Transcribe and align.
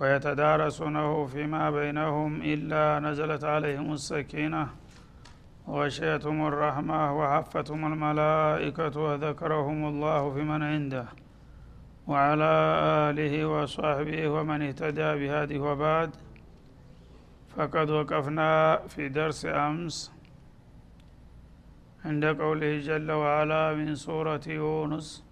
ويتدارسونه 0.00 1.26
فيما 1.26 1.70
بينهم 1.70 2.42
إلا 2.42 2.98
نزلت 2.98 3.44
عليهم 3.44 3.92
السكينة. 3.92 4.68
وغشيتهم 5.66 6.46
الرحمة 6.46 7.18
وحفتهم 7.18 7.92
الملائكة 7.92 9.00
وذكرهم 9.00 9.88
الله 9.88 10.34
في 10.34 10.42
من 10.42 10.62
عنده. 10.62 11.06
وعلى 12.06 12.52
آله 13.10 13.46
وصحبه 13.46 14.28
ومن 14.28 14.62
اهتدى 14.62 15.10
بهذه 15.20 15.58
وبعد. 15.58 16.10
فقد 17.56 17.90
وقفنا 17.90 18.76
في 18.88 19.08
درس 19.08 19.46
أمس 19.46 20.12
عند 22.04 22.24
قوله 22.24 22.78
جل 22.80 23.10
وعلا 23.12 23.74
من 23.74 23.94
سورة 23.94 24.40
يونس. 24.46 25.27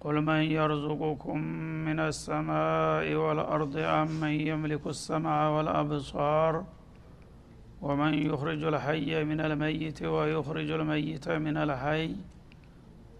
قل 0.00 0.20
من 0.20 0.42
يرزقكم 0.58 1.38
من 1.88 1.98
السماء 2.00 3.14
والأرض 3.14 3.76
أم 3.76 4.08
من 4.20 4.34
يملك 4.50 4.86
السمع 4.86 5.48
والأبصار 5.48 6.64
ومن 7.82 8.14
يخرج 8.14 8.62
الحي 8.64 9.24
من 9.24 9.40
الميت 9.40 10.02
ويخرج 10.02 10.70
الميت 10.70 11.28
من 11.28 11.56
الحي 11.56 12.16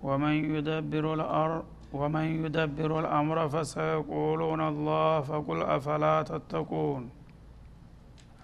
ومن 0.03 0.35
يدبر 0.55 1.15
الأرض 1.15 1.65
ومن 1.93 2.45
يدبر 2.45 3.01
الأمر 3.01 3.49
فسيقولون 3.49 4.61
الله 4.61 5.21
فقل 5.21 5.63
أفلا 5.63 6.23
تتقون. 6.23 7.11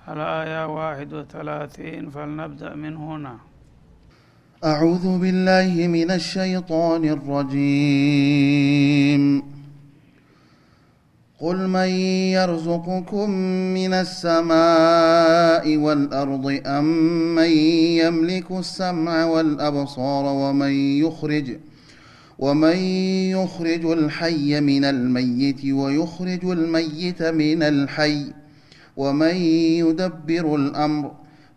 الآية 0.08 0.66
واحد 0.66 1.14
وثلاثين 1.14 2.10
فلنبدأ 2.10 2.74
من 2.74 2.96
هنا. 2.96 3.36
أعوذ 4.64 5.18
بالله 5.18 5.86
من 5.86 6.10
الشيطان 6.10 7.04
الرجيم. 7.04 8.56
قل 11.40 11.68
من 11.68 11.88
يرزقكم 12.32 13.30
من 13.74 13.92
السماء 13.92 15.76
والأرض 15.76 16.60
أم 16.66 16.84
من 17.34 17.50
يملك 18.00 18.50
السمع 18.50 19.24
والأبصار 19.24 20.24
ومن 20.24 20.72
يخرج 21.04 21.56
ومن 22.38 22.76
يخرج 23.36 23.84
الحي 23.86 24.60
من 24.60 24.84
الميت 24.84 25.64
ويخرج 25.64 26.44
الميت 26.44 27.22
من 27.22 27.62
الحي 27.62 28.24
ومن 28.96 29.34
يدبر 29.84 30.56
الأمر 30.56 31.25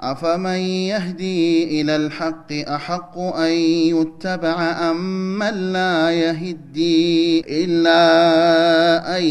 أفمن 0.00 0.58
يهدي 0.90 1.80
إلى 1.80 1.96
الحق 1.96 2.52
أحق 2.52 3.18
أن 3.18 3.50
يتبع 3.50 4.90
أم 4.90 5.38
من 5.38 5.72
لا 5.72 6.10
يهدي 6.10 7.40
إلا 7.64 9.18
أن 9.18 9.22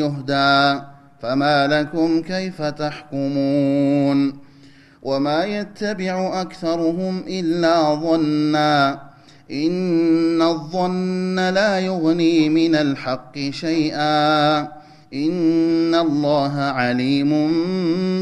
يهدى 0.00 0.82
فما 1.20 1.66
لكم 1.66 2.22
كيف 2.22 2.62
تحكمون 2.62 4.38
وما 5.02 5.44
يتبع 5.44 6.40
أكثرهم 6.40 7.24
إلا 7.28 7.94
ظنا 7.94 9.00
إن 9.50 10.42
الظن 10.42 11.36
لا 11.36 11.78
يغني 11.78 12.48
من 12.48 12.74
الحق 12.74 13.38
شيئا 13.50 14.83
ان 15.14 15.94
الله 15.94 16.60
عليم 16.60 17.30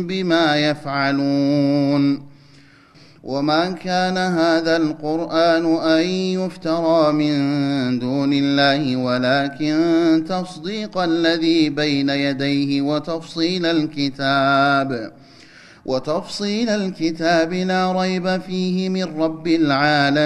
بما 0.06 0.56
يفعلون 0.70 2.32
وما 3.22 3.70
كان 3.70 4.18
هذا 4.18 4.76
القران 4.76 5.76
ان 5.76 6.06
يفترى 6.06 7.12
من 7.12 7.98
دون 7.98 8.32
الله 8.32 8.96
ولكن 8.96 10.24
تصديق 10.28 10.98
الذي 10.98 11.70
بين 11.70 12.08
يديه 12.08 12.82
وتفصيل 12.82 13.66
الكتاب 13.66 15.12
وتفصيل 15.86 16.68
الكتاب 16.68 17.52
لا 17.52 17.92
ريب 17.92 18.40
فيه 18.40 18.88
من 18.88 19.04
رب 19.22 19.46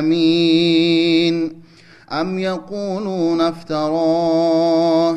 العالمين 0.00 0.86
ام 2.12 2.38
يقولون 2.38 3.40
افتراه 3.40 5.16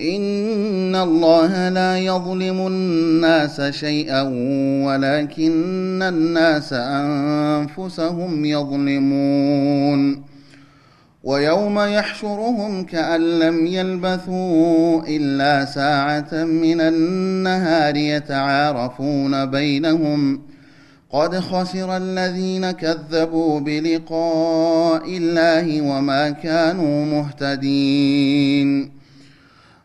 ان 0.00 0.96
الله 0.96 1.68
لا 1.68 1.98
يظلم 1.98 2.66
الناس 2.66 3.60
شيئا 3.60 4.22
ولكن 4.86 6.02
الناس 6.02 6.72
انفسهم 6.72 8.44
يظلمون 8.44 10.24
ويوم 11.24 11.78
يحشرهم 11.78 12.84
كان 12.84 13.38
لم 13.38 13.66
يلبثوا 13.66 15.02
الا 15.08 15.64
ساعه 15.64 16.44
من 16.44 16.80
النهار 16.80 17.96
يتعارفون 17.96 19.46
بينهم 19.46 20.40
قد 21.10 21.38
خسر 21.38 21.96
الذين 21.96 22.70
كذبوا 22.70 23.60
بلقاء 23.60 25.16
الله 25.16 25.80
وما 25.80 26.30
كانوا 26.30 27.06
مهتدين 27.06 29.03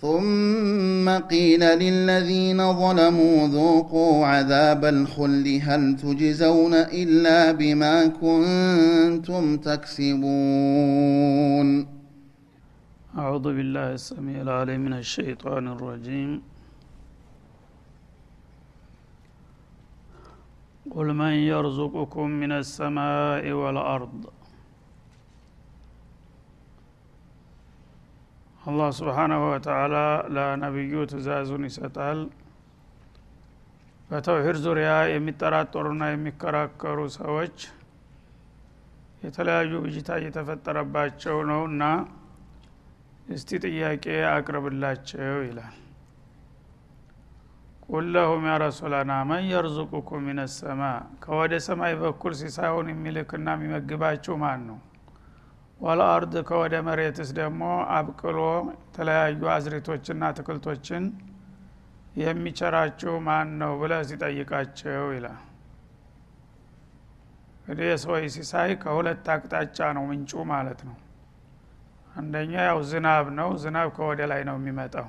ثم 0.00 1.08
قيل 1.08 1.60
للذين 1.60 2.72
ظلموا 2.72 3.48
ذوقوا 3.48 4.26
عذاب 4.26 4.84
الخلد 4.84 5.60
هل 5.62 5.96
تجزون 5.96 6.74
إلا 6.74 7.52
بما 7.52 8.06
كنتم 8.06 9.56
تكسبون؟ 9.56 10.88
أعوذ 13.18 13.42
بالله 13.42 13.92
السميع 13.92 14.42
العليم 14.42 14.80
من 14.80 14.92
الشيطان 14.92 15.68
الرجيم. 15.68 16.42
قل 20.90 21.06
من 21.14 21.32
يرزقكم 21.52 22.26
من 22.30 22.52
السماء 22.52 23.50
والأرض 23.52 24.39
አላህ 28.60 28.88
ስብሓናሁ 28.96 29.42
ወተላ 29.50 29.94
ለነቢዩ 30.34 31.02
ትእዛዙን 31.10 31.62
ይሰጣል። 31.68 32.18
በተውሂድ 34.10 34.56
ዙሪያ 34.64 34.90
የሚጠራጠሩና 35.10 36.02
የሚከራከሩ 36.10 36.98
ሰዎች 37.16 37.56
የተለያዩ 39.22 39.72
ብጅታ 39.84 40.10
እየተፈጠረባቸው 40.20 41.36
ነውና 41.50 41.82
እስቲ 43.34 43.60
ጥያቄ 43.64 44.04
አቅርብላቸው 44.32 45.40
ይላል። 45.48 45.76
ቁል 47.86 48.06
ለሁም 48.14 48.44
ያ 48.48 48.54
ረሱላና 48.64 49.12
መን 49.28 49.44
የርዙቁኩም 49.50 50.22
ሚነ 50.26 50.40
ሰማ? 50.56 50.82
ከወደ 51.22 51.52
ሰማይ 51.66 51.94
በኩል 52.02 52.32
ሲሳዩን 52.40 52.88
የሚልክና 52.92 53.48
የሚመግባችሁ 53.56 54.34
ማን 54.42 54.60
ነው 54.68 54.78
ወለአርድ 55.80 56.34
ከወደ 56.48 56.74
መሬትስ 56.86 57.30
ደግሞ 57.38 57.62
አብቅሎ 57.94 58.38
የተለያዩ 58.72 59.42
አዝሬቶችና 59.52 60.22
አትክልቶችን 60.28 61.04
የሚቸራችሁ 62.20 63.12
ማን 63.26 63.50
ነው 63.60 63.72
ብለህ 63.80 64.02
ሲጠይቃቸው 64.08 65.04
ይላል። 65.16 65.38
እንግዲህ 67.60 67.86
የሰዎች 67.90 68.24
ሲሳይ 68.36 68.70
ከሁለት 68.82 69.26
አቅጣጫ 69.34 69.78
ነው 69.96 70.04
ምንጩ 70.10 70.44
ማለት 70.52 70.80
ነው። 70.88 70.96
አንደኛ 72.14 72.52
ያው 72.68 72.78
ዝናብ 72.90 73.26
ነው። 73.38 73.50
ዝናብ 73.62 73.88
ከወደ 73.96 74.20
ላይ 74.32 74.42
ነው 74.48 74.56
የሚመጣው። 74.60 75.08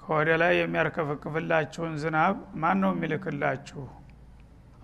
ከወደ 0.00 0.30
ላይ 0.42 0.54
የሚያርከፍክፍላችሁን 0.58 1.94
ዝናብ 2.02 2.34
ማን 2.62 2.78
ነው 2.82 2.92
የሚልክላችሁ? 2.94 3.82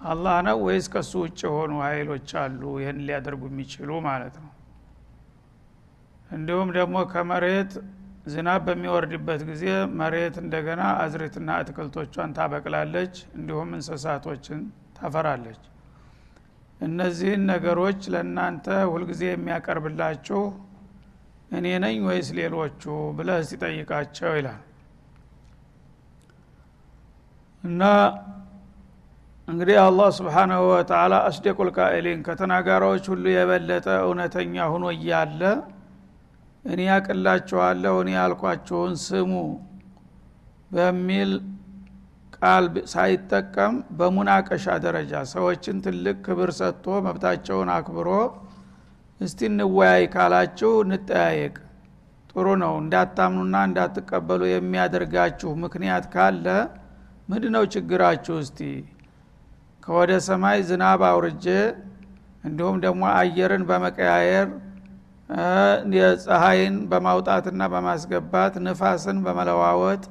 አላህ 0.05 0.37
ነው 0.47 0.59
ወይስ 0.67 0.87
ከሱ 0.93 1.12
ውጭ 1.25 1.41
የሆኑ 1.47 1.73
ሀይሎች 1.87 2.31
አሉ 2.43 2.62
ይህን 2.81 3.00
ሊያደርጉ 3.07 3.43
የሚችሉ 3.50 3.91
ማለት 4.07 4.37
ነው 4.41 4.50
እንዲሁም 6.31 6.69
ደግሞ 6.77 6.97
ከመሬት 7.13 7.73
ዝናብ 8.27 8.63
በሚወርድበት 8.67 9.41
ጊዜ 9.49 9.65
መሬት 10.01 10.35
እንደገና 10.43 10.83
አዝሬትና 11.01 11.51
አትክልቶቿን 11.61 12.35
ታበቅላለች 12.39 13.15
እንዲሁም 13.37 13.71
እንስሳቶችን 13.77 14.61
ታፈራለች። 14.99 15.63
እነዚህን 16.81 17.43
ነገሮች 17.53 18.01
ለእናንተ 18.13 18.67
ሁልጊዜ 18.93 19.23
የሚያቀርብላችሁ 19.31 20.43
እኔ 21.53 21.67
ነኝ 21.85 21.97
ወይስ 22.09 22.29
ሌሎቹ 22.39 22.83
ብለህ 23.17 23.41
ሲጠይቃቸው 23.49 24.33
ይላል። 24.39 24.61
እና 27.65 27.83
እንግዲህ 29.49 29.77
አላህ 29.85 30.09
ስብሓናሁ 30.19 30.63
ወተላ 30.71 31.15
አስደቁል 31.29 31.71
ቃኢሊን 31.79 32.21
ከተናጋሪዎች 32.27 33.05
ሁሉ 33.13 33.25
የበለጠ 33.35 33.89
እውነተኛ 34.05 34.67
ሁኖ 34.75 34.85
እያለ 34.97 35.43
እኔ 36.64 36.81
ያቅላችኋለሁ 36.88 37.95
እኔ 38.02 38.11
ያልኳችሁን 38.17 38.95
ስሙ 39.05 39.33
በሚል 40.71 41.31
ቃል 42.37 42.64
ሳይጠቀም 42.93 43.75
በሙናቀሻ 43.99 44.67
ደረጃ 44.85 45.12
ሰዎችን 45.33 45.81
ትልቅ 45.87 46.17
ክብር 46.26 46.50
ሰጥቶ 46.59 46.87
መብታቸውን 47.07 47.71
አክብሮ 47.76 48.09
እስቲ 49.21 49.40
እንወያይ 49.50 50.05
ካላችሁ 50.14 50.71
እንጠያየቅ። 50.85 51.57
ጥሩ 52.33 52.47
ነው። 52.62 52.75
እንዳታምኑና 52.83 53.57
እንዳትቀበሉ 53.69 54.43
የሚያደርጋችሁ 54.50 55.50
ምክንያት 55.64 56.05
ካለ 56.14 56.47
ምንድ 57.29 57.45
ነው 57.55 57.64
ችግራችሁ? 57.75 58.37
እስቲ 58.45 58.61
ከወደ 59.83 60.12
ሰማይ 60.29 60.59
ዝናብ 60.69 61.02
አውርጄ 61.11 61.45
እንዲሁም 62.45 62.76
ደግሞ 62.85 63.02
አየርን 63.19 63.62
በመቀያየር 63.71 64.49
የፀሐይን 65.97 66.77
በማውጣትና 66.91 67.63
በማስገባት 67.73 68.55
ንፋስን 68.65 69.19
በመለዋወጥ 69.27 70.03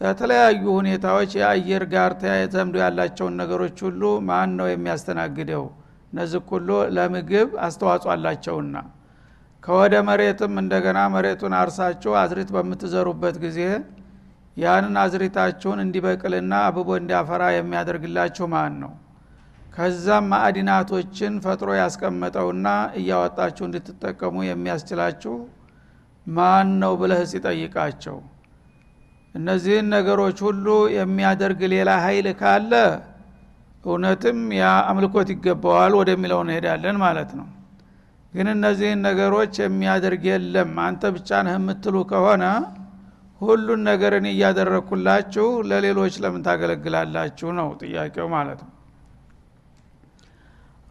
በተለያዩ 0.00 0.64
ሁኔታዎች 0.78 1.30
የአየር 1.38 1.84
ጋር 1.92 2.12
ተያይዘምዶ 2.22 2.76
ያላቸውን 2.82 3.38
ነገሮች 3.40 3.76
ሁሉ 3.86 4.02
ማን 4.28 4.50
ነው 4.58 4.66
የሚያስተናግደው? 4.70 5.64
እነዚህ 6.12 6.42
ሁሉ 6.50 6.68
ለምግብ 6.96 7.50
አስተዋጽኦ 7.66 8.10
አላቸውና። 8.14 8.76
ከወደ 9.62 9.94
መሬትም 10.08 10.52
እንደገና 10.62 10.98
መሬቱን 11.14 11.54
አርሳችሁ 11.60 12.12
አዝሪት 12.22 12.50
በምትዘሩበት 12.56 13.36
ጊዜ 13.44 13.60
ያንን 14.56 14.96
አዝሪታችሁን 15.02 15.78
እንዲበቅልና 15.84 16.54
አብቦ 16.66 16.88
እንዲያፈራ 17.00 17.42
የሚያደርግላችሁ 17.54 18.46
ማን 18.52 18.74
ነው 18.82 18.92
ከዛም 19.74 20.26
ማዕድናቶችን 20.32 21.34
ፈጥሮ 21.44 21.70
ያስቀመጠውና 21.78 22.66
እያወጣችሁ 22.98 23.64
እንድትጠቀሙ 23.68 24.44
የሚያስችላችሁ 24.46 25.34
ማን 26.26 26.68
ነው 26.82 26.92
ብለህ 27.00 27.22
ሲጠይቃቸው? 27.32 28.16
እነዚህን 29.34 29.86
ነገሮች 29.94 30.38
ሁሉ 30.46 30.66
የሚያደርግ 30.96 31.60
ሌላ 31.72 31.90
ኃይል 32.04 32.26
ካለ 32.40 32.72
እውነትም 33.84 34.38
ያ 34.58 34.66
አምልኮት 34.90 35.28
ይገባዋል 35.34 35.94
ወደሚለው 36.00 36.40
እንሄዳለን 36.44 36.98
ማለት 37.04 37.32
ነው። 37.40 37.48
ግን 38.32 38.46
እነዚህን 38.54 39.02
ነገሮች 39.08 39.54
የሚያደርግ 39.62 40.22
የለም 40.30 40.72
አንተ 40.86 41.12
ብቻ 41.16 41.42
ነህ 41.46 41.56
የምትሉ 41.58 41.96
ከሆነ 42.12 42.44
ሁሉን 43.40 43.82
ነገር 43.90 44.12
እኔ 44.18 44.28
እያደረግኩላችሁ 44.34 45.48
ለሌሎች 45.70 46.14
ለምን 46.24 46.44
ታገለግላላችሁ 46.46 47.48
ነው 47.58 47.68
ጥያቄው 47.82 48.28
ማለት 48.34 48.60
ነው 48.64 48.70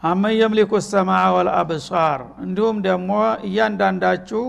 አመን 0.03 0.33
የምሊኩ 0.35 0.71
ሰማ 0.85 1.09
ወልአብሷር 1.35 2.21
እንዲሁም 2.45 2.77
ደግሞ 2.87 3.11
እያንዳንዳችሁ 3.47 4.41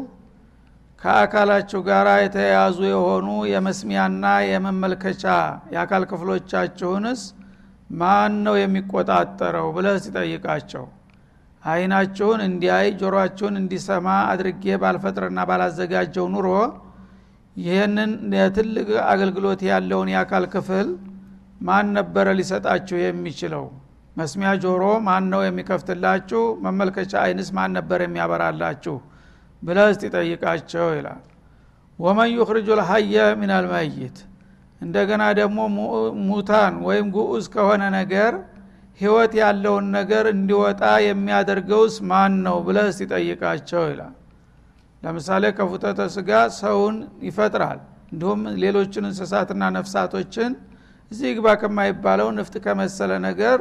ከአካላችሁ 1.01 1.81
ጋር 1.89 2.09
የተያያዙ 2.23 2.79
የሆኑ 2.89 3.29
የመስሚያና 3.51 4.25
የመመልከቻ 4.51 5.25
የአካል 5.75 6.05
ክፍሎቻችሁንስ 6.13 7.23
ማን 7.91 8.35
ነው 8.47 8.55
የሚቆጣጠረው 8.61 9.67
ብለህ 9.77 9.97
ሲጠይቃቸው? 10.05 10.85
አይናችሁን 11.63 12.41
እንዲያይ 12.47 12.89
ጆሮአችሁን 13.01 13.55
እንዲሰማ 13.61 14.09
አድርጌ 14.33 14.65
ባልፈጥርና 14.83 15.41
ባላዘጋጀው 15.51 16.27
ኑሮ 16.35 16.49
ይህንን 17.57 18.11
ትልቅ 18.57 18.89
አገልግሎት 19.13 19.61
ያለውን 19.71 20.13
የአካል 20.15 20.47
ክፍል 20.55 20.89
ማን 21.61 21.89
ነበረ 21.99 22.29
ሊሰጣችሁ 22.39 22.97
የሚችለው 23.03 23.65
መስሚያ 24.17 24.51
ጆሮ 24.63 24.85
ማን 25.07 25.25
ነው 25.33 25.41
የሚከፍትላችሁ? 25.45 26.43
መመልከቻ 26.65 27.13
አይንስ 27.25 27.49
ማን 27.57 27.71
ነበር 27.79 27.99
የሚያበራላችሁ? 28.05 28.97
ብለህ 29.63 29.89
እስቲ 29.93 30.03
ጠይቃቸው 30.15 30.87
ይላል። 30.97 31.23
ወመን 31.99 32.29
ዩኽርጁ 32.37 32.69
ልሀየ 32.81 33.15
ምን 33.41 33.51
አልመይት 33.57 34.17
እንደገና 34.81 35.23
ደግሞ 35.39 35.59
ሙታን 36.29 36.75
ወይም 36.87 37.07
ጉዑዝ 37.15 37.45
ከሆነ 37.55 37.83
ነገር 37.97 38.33
ህይወት 39.01 39.33
ያለውን 39.41 39.87
ነገር 39.97 40.25
እንዲወጣ 40.35 40.83
የሚያደርገውስ 41.07 41.95
ማን 42.11 42.35
ነው 42.47 42.57
ብለህ 42.67 42.87
እስቲ 42.93 43.03
ጠይቃቸው 43.15 43.83
ይላል። 43.93 44.15
ለምሳሌ 45.03 45.45
ከፉተተ 45.57 46.01
ስጋ 46.15 46.31
ሰውን 46.59 46.97
ይፈጥራል። 47.29 47.81
እንዲሁም 48.13 48.41
ሌሎችን 48.63 49.07
እንስሳትና 49.09 49.63
ነፍሳቶችን 49.79 50.53
እዚህ 51.11 51.31
ግባ 51.39 51.49
ከማይባለው 51.63 52.29
ንፍጥ 52.39 52.55
ከመሰለ 52.67 53.13
ነገር 53.27 53.59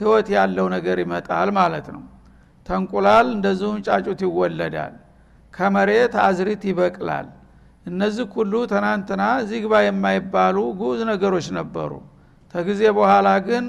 ህይወት 0.00 0.28
ያለው 0.34 0.66
ነገር 0.74 0.96
ይመጣል 1.02 1.48
ማለት 1.58 1.86
ነው። 1.94 2.02
ተንቁላል 2.66 3.26
እንደዚሁም 3.36 3.78
ጫጩት 3.86 4.20
ይወለዳል። 4.26 4.94
ከመሬት 5.54 6.14
አዝሪት 6.24 6.62
ይበቅላል። 6.68 7.26
እነዚህ 7.86 8.26
ሁሉ 8.34 8.52
ትናንትና 8.70 9.22
እዚህ 9.42 9.58
ግባ 9.64 9.74
የማይባሉ 9.84 10.58
ጉዝ 10.80 11.00
ነገሮች 11.10 11.46
ነበሩ። 11.58 11.92
ተጊዜ 12.54 12.82
በኋላ 12.98 13.28
ግን 13.46 13.64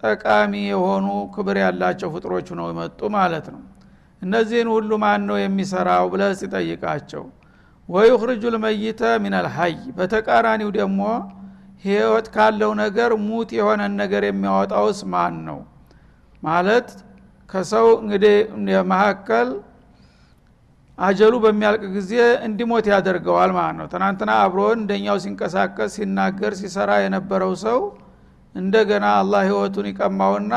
ጠቃሚ 0.00 0.52
የሆኑ 0.70 1.06
ክብር 1.34 1.56
ያላቸው 1.62 2.08
ፍጥሮች 2.14 2.48
ነው 2.58 2.66
የመጡ 2.70 3.00
ማለት 3.16 3.46
ነው። 3.54 3.62
እነዚህን 4.22 4.68
ሁሉ 4.74 4.90
ማን 5.02 5.22
ነው 5.28 5.36
የሚሰራው 5.40 6.04
ብለህ 6.12 6.32
ሲጠይቃቸው 6.40 7.24
ወዩኽርጁ 7.88 8.42
ልመይተ 8.54 9.02
ሚነል 9.22 9.48
ሀይ። 9.56 9.76
በተቃራኒው 9.96 10.70
ደግሞ 10.78 11.00
ህይወት 11.84 12.26
ካለው 12.34 12.70
ነገር 12.82 13.10
ሙት 13.24 13.50
የሆነን 13.58 13.94
ነገር 14.02 14.22
የሚያወጣውስ 14.26 15.00
ማን 15.12 15.34
ነው 15.48 15.58
ማለት 16.42 16.88
ከሰው 17.48 17.86
እንግዲህ 18.02 18.36
መካከል 18.92 19.48
አጀሉ 20.98 21.34
በሚያልቅ 21.44 21.82
ጊዜ 21.94 22.12
እንዲሞት 22.46 22.86
ያደርገዋል 22.92 23.50
ማለት 23.56 23.76
ነው። 23.80 23.86
ትናንትና 23.92 24.30
አብሮን 24.42 24.78
እንደኛው 24.80 25.16
ሲንቀሳቀስ 25.24 25.92
ሲናገር 25.96 26.52
ሲሰራ 26.60 26.90
የነበረው 27.04 27.52
ሰው 27.64 27.78
እንደገና 28.54 29.06
አላህ 29.20 29.40
ህይወቱን 29.48 29.86
ይቀማውና 29.90 30.54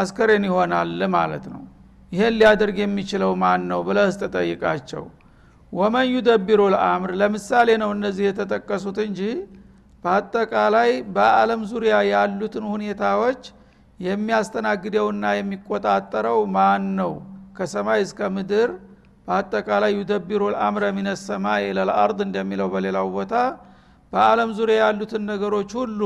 አስከሬን 0.00 0.44
ይሆናል 0.48 1.00
ማለት 1.16 1.44
ነው። 1.52 1.62
ይሄን 2.12 2.34
ሊያደርግ 2.38 2.76
የሚችለው 2.82 3.32
ማን 3.42 3.62
ነው 3.70 3.80
ብለህ 3.88 4.08
ስትጠይቃቸው 4.14 5.04
ومن 5.72 6.06
يدبر 6.12 6.60
الأمر 6.74 7.10
ለምሳሌ 7.20 7.68
ነው 7.82 7.90
እነዚህ 7.96 8.24
የተጠቀሱት 8.28 8.98
እንጂ 9.04 9.20
በአጠቃላይ 10.04 10.90
በአለም 11.16 11.62
ዙሪያ 11.70 11.94
ያሉትን 12.10 12.64
ሁኔታዎች 12.72 13.42
የሚያስተናግደውና 14.00 15.24
የሚቆጣጠረው 15.38 16.38
ማን 16.54 16.84
ነው? 17.00 17.12
ከሰማይ 17.56 18.00
እስከ 18.06 18.28
ምድር 18.36 18.70
በአጠቃላይ 19.28 19.92
يدبر 19.98 20.42
الأمر 20.54 20.84
من 20.96 21.08
السماء 21.24 21.64
إلى 21.76 21.91
الأرض 21.91 22.20
እንደሚለው 22.26 22.68
በሌላው 22.74 23.08
ቦታ 23.16 23.34
በአለም 24.12 24.50
ዙሪያ 24.58 24.76
ያሉትን 24.84 25.22
ነገሮች 25.30 25.70
ሁሉ 25.80 26.00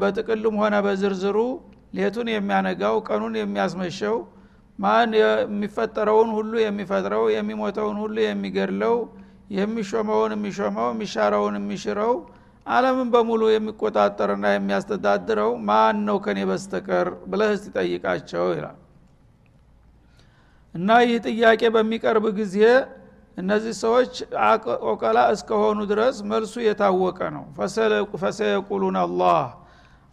በጥቅልም 0.00 0.56
ሆነ 0.62 0.74
በዝርዝሩ 0.86 1.38
ሌቱን 1.98 2.28
የሚያነጋው 2.32 2.96
ቀኑን 3.08 3.34
የሚያስመሸው 3.40 4.16
ማን 4.78 5.10
የሚፈጠረውን 5.18 6.30
ሁሉ 6.36 6.52
የሚፈጥረው 6.64 7.24
የሚሞተውን 7.36 7.96
ሁሉ 8.02 8.16
የሚገድለው 8.26 8.96
የሚሾመውን 9.50 10.32
የሚሾመው 10.34 10.88
የሚሻረውን 10.92 11.54
የሚሽረው 11.58 12.14
አለምን 12.66 13.08
በሙሉ 13.12 13.42
የሚቆጣጠርና 13.50 14.46
የሚያስተዳድረው 14.52 15.50
ማን 15.68 15.98
ነው 16.08 16.16
ከኔ 16.24 16.38
በስተቀር 16.48 17.08
ብለህ 17.30 17.52
ጠይቃቸው 17.76 18.46
ይላል። 18.56 18.78
እና 20.74 20.88
ይህ 21.04 21.18
ጥያቄ 21.28 21.62
በሚቀርብ 21.76 22.24
ጊዜ 22.38 22.56
እነዚህ 23.38 23.74
ሰዎች 23.82 24.12
ኦቀላ 24.90 25.18
እስከሆኑ 25.34 25.78
ድረስ 25.90 26.16
መልሱ 26.30 26.54
የታወቀ 26.64 27.18
ነው። 27.34 27.44
ፈሰየቁሉን 28.16 28.96
አላህ። 29.02 29.40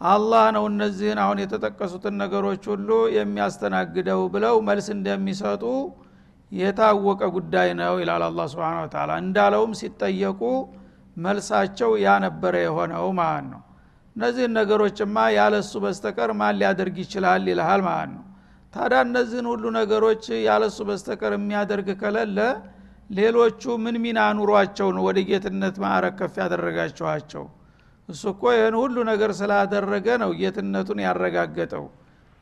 አላህ 0.02 0.46
ነው 0.56 0.66
እነዚህን 0.72 1.20
አሁን 1.24 1.38
የተጠቀሱትን 1.42 2.16
ነገሮች 2.22 2.64
ሁሉ 2.72 2.90
የሚያስተናግደው 3.18 4.22
ብለው 4.34 4.56
መልስ 4.70 4.88
እንደሚሰጡ 4.96 5.64
የታወቀ 6.54 7.22
ጉዳይ 7.36 7.70
ነው 7.80 7.94
ይላል 8.02 8.24
አላ 8.28 8.42
ስብን 8.52 8.88
ተላ 8.94 9.12
እንዳለውም 9.24 9.72
ሲጠየቁ 9.80 10.42
መልሳቸው 11.18 11.92
ያ 12.04 12.12
ነበረ 12.26 12.54
የሆነው 12.64 13.08
ማለት 13.20 13.46
ነው። 13.54 13.62
እነዚህን 14.16 14.54
ነገሮችማ 14.60 15.18
ያለሱ 15.38 15.72
በስተቀር 15.84 16.32
ማን 16.40 16.58
ሊያደርግ 16.60 16.96
ይችላል 17.04 17.48
ይልሃል 17.52 17.82
ማለት 17.88 18.12
ነው። 18.16 18.24
ታዲያ 18.74 19.00
እነዚህን 19.08 19.48
ሁሉ 19.52 19.64
ነገሮች 19.80 20.24
ያለሱ 20.48 20.78
በስተቀር 20.90 21.34
የሚያደርግ 21.38 21.90
ከለለ 22.02 22.38
ሌሎቹ 23.10 23.64
ምን 23.84 23.96
ሚና 24.04 24.20
ኑሯቸው 24.38 24.88
ነው 24.96 25.04
ወደ 25.08 25.20
ጌትነት 25.30 25.76
ማዕረግ 25.84 26.14
ከፍ 26.20 26.36
ያደረጋችኋቸው? 26.42 27.44
እሱ 28.10 28.24
እኮ 28.34 28.44
ይህን 28.56 28.76
ሁሉ 28.82 28.96
ነገር 29.12 29.32
ስላደረገ 29.40 30.08
ነው 30.24 30.32
ጌትነቱን 30.40 31.00
ያረጋገጠው 31.06 31.86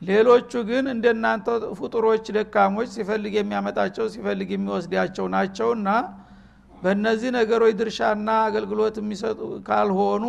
ሌሎቹ 0.02 0.52
ግን 0.68 0.84
እንደናንተ 0.92 1.46
ፍጡሮች 1.78 2.24
ደካሞች 2.36 2.88
ሲፈልግ 2.94 3.34
የሚያመጣቸው 3.38 4.06
ሲፈልግ 4.14 4.48
የሚወስዳቸው 4.54 5.26
ናቸውና 5.34 5.88
በእነዚህ 6.82 7.30
ነገሮች 7.36 7.74
ድርሻና 7.80 8.28
አገልግሎት 8.46 8.96
የሚሰጡ 9.00 9.38
ካልሆኑ 9.68 10.24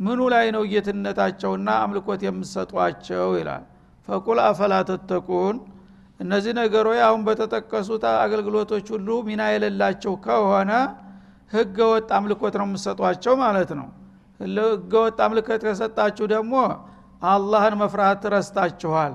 ምኑ 0.00 0.20
ላይ 0.34 0.46
ነው 0.56 0.62
ጌትነታቸውና 0.72 1.68
አምልኮት 1.84 2.20
የምሰጧቸው 2.26 3.28
ይላል። 3.38 3.62
ፈቁል 4.08 4.38
አፈላ 4.44 4.74
ተተቁን። 4.90 5.56
እነዚህ 6.20 6.52
ነገሮች 6.60 7.00
አሁን 7.06 7.22
በተጠቀሱት 7.26 8.04
አገልግሎቶች 8.22 8.86
ሁሉ 8.94 9.08
ሚና 9.26 9.42
የሌላቸው 9.52 10.14
ከሆነ 10.26 10.70
ህገ 11.52 11.78
ወጥ 11.92 12.08
አምልኮት 12.16 12.54
ነው 12.60 12.66
የምሰጧቸው 12.68 13.34
ማለት 13.42 13.70
ነው። 13.80 13.88
ህገ 14.40 14.92
ወጥ 15.04 15.18
አምልኮት 15.26 15.62
ከሰጣችሁ 15.66 16.26
ደግሞ 16.34 16.54
አላህን 17.22 17.74
መፍራት 17.80 18.22
ረስታችኋል። 18.34 19.14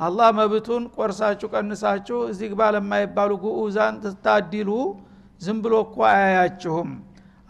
አላህ 0.00 0.28
መብቱን 0.38 0.84
ቆርሳችሁ 0.96 1.48
ቀንሳችሁ 1.54 2.18
እዚህ 2.30 2.48
ግባ 2.52 2.62
ለማይባሉ 2.74 3.30
ጉዑዛን 3.42 3.96
ትታዲሉ 4.04 4.70
ዝም 5.40 5.58
ብሎ 5.64 5.74
እኮ 5.86 5.96
አያያችሁም። 6.10 6.90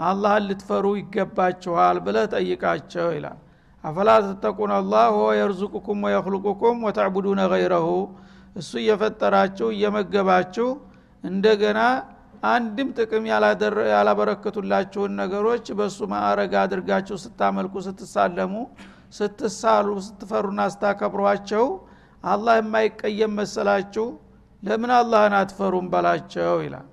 አላህን 0.00 0.44
ልትፈሩ 0.48 0.86
ይገባችኋል 1.00 1.96
ብለህ 2.06 2.26
ጠይቃቸው 2.34 3.08
ይላል። 3.16 3.38
አፈላ 3.84 4.10
ተተቁን 4.26 4.72
አላህ 4.76 5.06
ወ 5.16 5.28
የርዙቁኩም 5.38 5.98
ወየክልቁኩም 6.06 6.76
ወተዕቡዱነ 6.86 7.40
ገይረሁ። 7.52 7.88
እሱ 8.56 8.70
እየፈጠራችሁ 8.82 9.68
እየመገባችሁ 9.74 10.68
እንደገና 11.24 11.80
አንድም 12.46 12.88
ጥቅም 12.98 13.24
ያላበረከቱላችሁን 13.92 15.12
ነገሮች 15.20 15.66
በእሱ 15.78 15.98
ማዕረግ 16.12 16.52
አድርጋችሁ 16.62 17.16
ስታመልኩ 17.22 17.74
ስትሳለሙ 17.86 18.52
ስትሳሉ 19.14 19.88
ስትፈሩና 20.06 20.60
ስታከብሯቸው 20.72 21.64
አላህ 22.24 22.54
የማይቀየም 22.58 23.32
መሰላችሁ? 23.38 24.06
ለምን 24.62 24.90
አላህን 24.98 25.34
አትፈሩም 25.40 25.86
በላቸው 25.92 26.56
ይላል። 26.64 26.86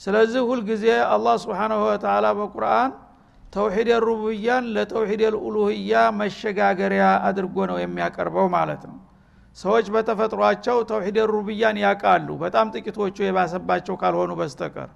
ስለዚህ 0.00 0.42
ሁልጊዜ 0.48 0.84
አላህ 1.14 1.34
ስብሓናሁ 1.42 1.80
ወተላ 1.88 2.26
በቁርአን 2.38 2.92
ተውሒድ 3.52 3.88
ሩቡያን 4.06 4.64
ለተውሒድ 4.76 5.22
ልኡሉህያ 5.34 5.92
መሸጋገሪያ 6.20 7.04
አድርጎ 7.28 7.56
ነው 7.70 7.78
የሚያቀርበው 7.80 8.46
ማለት 8.56 8.82
ነው። 8.88 8.96
ሰዎች 9.56 9.86
በተፈጥሯቸው 9.94 10.76
ተውሒድ 10.88 11.18
ሩብያን 11.32 11.76
ያቃሉ 11.84 12.28
በጣም 12.42 12.72
ጥቂቶቹ 12.74 13.16
የባሰባቸው 13.24 13.94
ካልሆኑ 14.00 14.32
በስተቀር 14.40 14.88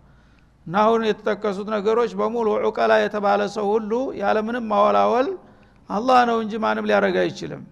እና 0.67 0.77
አሁን 0.85 1.03
የተጠቀሱት 1.09 1.69
ነገሮች 1.77 2.11
በሙሉ 2.21 2.49
ዑቀላ 2.67 2.93
የተባለ 3.03 3.43
ሰው 3.55 3.67
ሁሉ 3.75 3.93
ያለምንም 4.23 4.67
ማወላወል 4.73 5.29
አላህ 5.91 6.19
ነው 6.29 6.39
እንጂ 6.43 6.55
ማንም 6.65 6.87
ሊያደረግ 6.89 7.17
አይችልም 7.23 7.63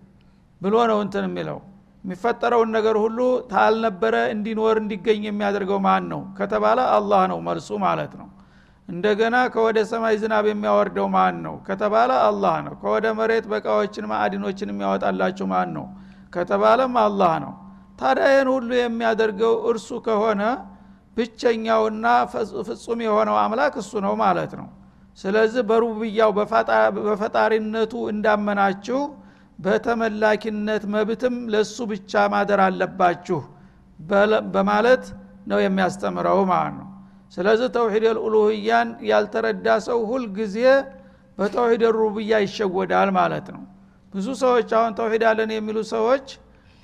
ብሎ 0.60 0.74
ነው 0.90 0.98
እንትን 1.04 1.24
የሚለው። 1.28 1.58
የሚፈጠረውን 2.04 2.70
ነገር 2.76 2.96
ሁሉ 3.02 3.18
ታልነበረ 3.50 4.14
እንዲኖር 4.34 4.76
እንዲገኝ 4.82 5.22
የሚያደርገው 5.28 5.78
ማን 5.86 6.04
ነው 6.12 6.20
ከተባለ 6.38 6.78
አላህ 6.96 7.22
ነው 7.32 7.38
መልሱ 7.46 7.68
ማለት 7.84 8.12
ነው። 8.20 8.28
እንደገና 8.88 9.36
ከወደ 9.54 9.78
ሰማይ 9.90 10.16
ዝናብ 10.20 10.44
የሚያወርደው 10.48 11.06
ማን 11.14 11.36
ነው 11.46 11.54
ከተባለ 11.68 12.10
አላህ 12.26 12.56
ነው። 12.66 12.74
ከወደ 12.82 13.06
መሬት 13.18 13.46
በቃዎችን 13.52 14.04
ማዕድኖችን 14.12 14.70
የሚያወጣላቸው 14.72 15.48
ማን 15.52 15.70
ነው 15.76 15.86
ከተባለም 16.32 16.94
አላህ 17.02 17.34
ነው። 17.44 17.52
ታዲያ 18.00 18.26
ይህን 18.32 18.48
ሁሉ 18.54 18.70
የሚያደርገው 18.78 19.54
እርሱ 19.70 19.88
ከሆነ 20.06 20.42
ብቸኛውና 21.16 22.06
ፍጹም 22.68 23.00
የሆነው 23.06 23.36
አምላክ 23.42 23.74
እሱ 23.82 23.92
ነው 24.06 24.14
ማለት 24.22 24.52
ነው 24.60 24.66
ስለዚህ 25.18 25.62
በሩብያው 25.68 26.30
በፈጣሪነቱ 27.06 27.92
እንዳመናችሁ 28.12 29.00
በተመላኪነት 29.58 30.82
መብትም 30.94 31.36
ለሱ 31.52 31.76
ብቻ 31.92 32.24
ማደር 32.32 32.60
አለባችሁ 32.64 33.38
በማለት 34.54 35.04
ነው 35.50 35.58
የሚያስተምረው 35.62 36.40
ማለት 36.50 36.74
ነው። 36.80 36.88
ስለዚህ 37.32 37.68
ተውሂድ 37.76 38.04
ልኡሉህያን 38.08 38.88
ያልተረዳ 39.10 39.66
ሰው 39.86 39.98
ሁልጊዜ 40.10 40.56
በተውሂድ 41.38 41.82
ሩብያ 41.96 42.32
ይሸወዳል 42.44 43.10
ማለት 43.18 43.46
ነው። 43.54 43.62
ብዙ 44.12 44.26
ሰዎች 44.42 44.68
አሁን 44.78 44.92
ተውሂድ 44.98 45.22
አለን 45.30 45.50
የሚሉ 45.56 45.78
ሰዎች 45.94 46.26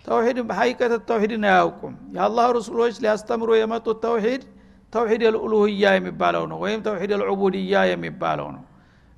ተውሂድ 0.05 0.39
ሀይቀት 0.59 0.93
ተውሂድን 1.11 1.45
አያውቁም። 1.51 1.95
የአላህ 2.17 2.47
ረሱሎች 2.59 2.95
ሊያስተምሩ 3.05 3.51
የመጡት 3.57 3.99
ተውሂድ 4.05 4.43
ተውሂድ 4.93 5.23
ልኡሉህያ 5.35 5.85
የሚባለው 5.97 6.45
ነው 6.51 6.59
ወይም 6.65 6.81
ተውሂድ 6.87 7.13
ልዑቡድያ 7.21 7.83
የሚባለው 7.91 8.49
ነው 8.57 8.63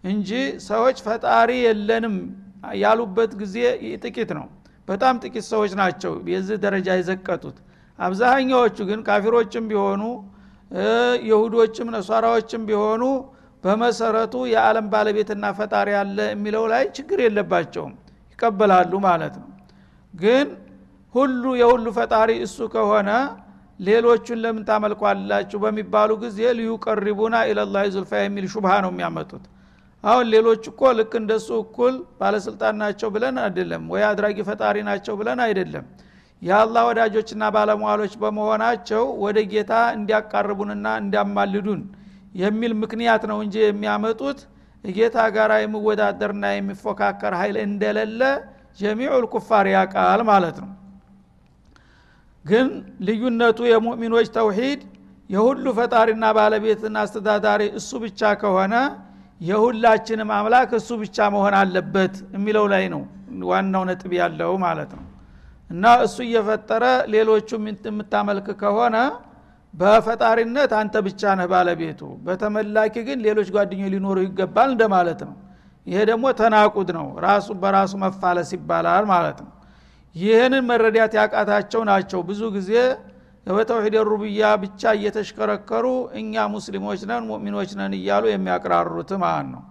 እንጂ 0.05 0.31
ሰዎች 0.67 0.97
ፈጣሪ 1.07 1.51
የለንም 1.65 2.15
ያሉበት 2.83 3.33
ጊዜ 3.41 3.57
ጥቂት 4.05 4.31
ነው። 4.39 4.47
በጣም 4.89 5.15
ጥቂት 5.23 5.45
ሰዎች 5.53 5.73
ናቸው 5.81 6.13
የዚህ 6.33 6.57
ደረጃ 6.65 6.89
የዘቀጡት። 6.99 7.57
አብዛኛዎቹ 7.99 8.77
ግን 8.89 9.01
ካፊሮችም 9.07 9.65
ቢሆኑ 9.71 10.03
የሁዶችም 11.29 11.89
ነሷራዎችም 11.95 12.63
ቢሆኑ 12.69 13.03
በመሰረቱ 13.65 14.35
የዓለም 14.53 14.87
ባለቤትና 14.93 15.45
ፈጣሪ 15.59 15.91
አለ 16.01 16.19
የሚለው 16.33 16.65
ላይ 16.73 16.85
ችግር 16.97 17.19
የለባቸውም 17.25 17.93
ይቀበላሉ 18.33 18.93
ማለት 19.07 19.35
ነው። 19.43 19.49
ግን 20.15 20.47
ሁሉ 21.15 21.43
የሁሉ 21.61 21.87
ፈጣሪ 21.99 22.31
እሱ 22.47 22.59
ከሆነ 22.75 23.11
ሌሎቹን 23.81 24.39
ለምን 24.43 24.65
ታመልኳላችሁ 24.69 25.59
በሚባሉ 25.65 26.11
ጊዜ 26.23 26.39
ሊዩቀሪቡና 26.59 27.37
ኢለላ 27.51 27.83
ዙልፋ 27.95 28.13
የሚል 28.23 28.47
ሹብሃ 28.53 28.73
ነው 28.85 28.91
የሚያመጡት። 28.93 29.45
አሁን 30.05 30.27
ሌሎች 30.35 30.63
እኮ 30.71 30.91
ልክ 30.99 31.13
እንደሱ 31.21 31.49
እኩል 31.63 31.95
ባለስልጣን 32.21 32.75
ናቸው 32.83 33.09
ብለን 33.15 33.37
አይደለም 33.45 33.85
ወይ 33.93 34.03
አድራጊ 34.09 34.39
ፈጣሪ 34.49 34.77
ናቸው 34.89 35.15
ብለን 35.21 35.41
አይደለም። 35.47 35.85
የአላህ 36.43 36.83
ወዳጆችና 36.89 37.43
ባለሟሎች 37.55 38.15
በመሆናቸው 38.23 39.05
ወደ 39.25 39.39
ጌታ 39.53 39.73
እንዲያቃርቡንና 39.97 40.87
እንዲያማልዱን 41.03 41.83
የሚል 42.35 42.73
ምክንያት 42.83 43.23
ነው 43.31 43.39
እንጂ 43.45 43.57
የሚያመጡት 43.65 44.39
ጌታ 44.85 45.19
ጋር 45.37 45.51
የሚወዳደርና 45.63 46.47
የሚፎካከር 46.55 47.35
ኃይል 47.41 47.57
እንደሌለ 47.67 48.21
ጀሚዑ 48.79 49.13
ልኩፋር 49.25 49.67
ያቃል 49.75 50.23
ማለት 50.31 50.57
ነው 50.63 50.71
ግን 52.45 52.67
ልዩነቱ 53.07 53.59
የሙእሚኖች 53.69 54.29
ተውሂድ 54.35 54.81
የሁሉ 55.31 55.67
ፈጣሪና 55.79 56.25
ባለቤትና 56.37 56.97
አስተዳዳሪ 57.05 57.63
እሱ 57.79 57.91
ብቻ 58.03 58.31
ከሆነ 58.41 58.75
የሁላችንም 59.41 60.31
አምላክ 60.37 60.71
እሱ 60.79 60.91
ብቻ 61.03 61.27
መሆን 61.35 61.55
አለበት 61.61 62.15
የሚለው 62.37 62.67
ላይ 62.73 62.85
ነው 62.95 63.03
ዋናው 63.51 63.83
ነጥብ 63.89 64.13
ያለው 64.21 64.53
ማለት 64.65 64.91
ነው። 64.99 65.05
እና 65.71 65.85
እሱ 66.05 66.17
እየፈጠረ 66.27 66.85
ሌሎቹ 67.15 67.49
የምታመልክ 67.89 68.49
ከሆነ 68.61 68.97
በፈጣሪነት 69.75 70.73
አንተ 70.81 70.95
ብቻ 71.07 71.23
ነህ 71.39 71.47
ባለቤቱ 71.53 72.01
በተመላኪ 72.27 72.95
ግን 73.09 73.19
ሌሎች 73.27 73.49
ጓደኞች 73.55 73.91
ሊኖሩ 73.95 74.19
ይገባል 74.27 74.69
እንደማለት 74.75 75.21
ነው። 75.29 75.35
ይሄ 75.87 75.99
ደግሞ 76.11 76.27
ተናቁድ 76.39 76.91
ነው። 76.99 77.07
ራሱ 77.27 77.49
በራሱ 77.63 77.93
መፋለስ 78.05 78.51
ይባላል 78.57 79.05
ማለት 79.11 79.39
ነው 79.45 79.51
ይህንን 80.15 80.65
መረዳት 80.69 81.13
ያቃታቸው 81.19 81.83
ናቸው። 81.91 82.21
ብዙ 82.29 82.41
ጊዜ 82.57 82.73
በተውሂድ 83.47 83.95
ሩብያ 84.11 84.43
ብቻ 84.63 84.83
እየተሽከረከሩ 84.97 85.87
እኛ 86.21 86.45
ሙስሊሞች 86.53 87.01
ነን 87.11 87.25
ሙእሚኖች 87.31 87.71
ነን 87.79 87.95
እያሉ 87.99 88.25
የሚያቅራሩት 88.31 89.11
ማለት 89.25 89.49
ነው? 89.55 89.63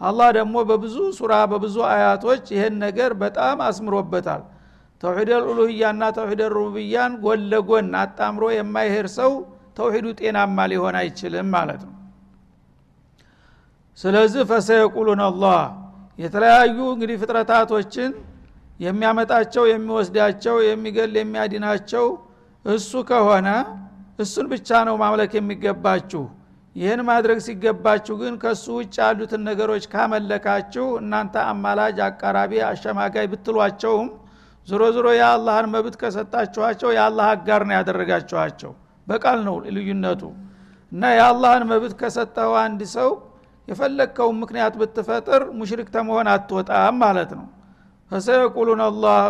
አላህ 0.00 0.28
ደግሞ 0.38 0.56
በብዙ 0.68 0.96
ሱራ 1.18 1.32
በብዙ 1.50 1.76
አያቶች 1.90 2.44
ይህን 2.54 2.74
ነገር 2.84 3.10
በጣም 3.22 3.58
አስምሮበታል። 3.66 4.42
ተውሂድ 5.02 5.30
ልኡሉህያና 5.36 6.02
ተውሂድ 6.16 6.40
ሩብያን 6.56 7.12
ጎን 7.24 7.42
ለጎን 7.50 7.90
አጣምሮ 8.00 8.44
የማይሄድ 8.54 9.08
ሰው 9.18 9.32
ተውሂዱ 9.76 10.06
ጤናማ 10.20 10.58
ሊሆን 10.70 10.96
አይችልም 11.00 11.48
ማለት 11.54 11.82
ነው። 11.88 11.94
ስለዚህ 13.98 14.42
ፈሰየቁሉን 14.50 15.20
አላህ 15.26 15.60
የተለያዩ 16.18 16.76
እንግዲህ 16.94 17.16
ፍጥረታቶችን 17.22 18.10
የሚያመጣቸው 18.80 19.64
የሚወስዳቸው 19.68 20.56
የሚገል 20.66 21.14
የሚያድናቸው 21.20 22.04
እሱ 22.64 22.92
ከሆነ 23.08 23.48
እሱን 24.18 24.46
ብቻ 24.52 24.68
ነው 24.88 24.94
ማምለክ 25.02 25.32
የሚገባችሁ። 25.38 26.22
ይህን 26.76 27.00
ማድረግ 27.08 27.38
ሲገባችሁ 27.44 28.14
ግን 28.20 28.34
ከእሱ 28.42 28.64
ውጭ 28.78 28.96
ያሉትን 29.02 29.42
ነገሮች 29.48 29.84
ካመለካችሁ 29.92 30.86
እናንተ 31.00 31.34
አማላጅ 31.50 31.98
አቃራቢ 32.06 32.52
አሸማጋይ 32.68 33.26
ብትሏቸውም 33.32 34.08
ዞሮ 34.68 34.82
ዞሮ 34.96 35.08
የአላህን 35.18 35.66
መብት 35.74 35.94
ከሰጣችኋቸው 36.00 36.90
የአላህ 36.96 37.26
አጋር 37.34 37.62
ነው 37.68 37.74
ያደረጋችኋቸው። 37.78 38.72
በቃል 39.06 39.38
ነው 39.46 39.56
ልዩነቱ። 39.76 40.22
እና 40.92 41.04
የአላህን 41.16 41.64
መብት 41.70 41.94
ከሰጠው 42.00 42.52
አንድ 42.62 42.82
ሰው 42.96 43.10
የፈለግከውን 43.68 44.36
ምክንያት 44.42 44.74
ብትፈጥር 44.80 45.42
ሙሽሪክ 45.58 45.88
ተመሆን 45.96 46.28
አትወጣም 46.34 46.94
ማለት 47.02 47.30
ነው 47.38 47.46
ፈሰየቁሉን 48.10 48.80
አላህ 48.84 49.20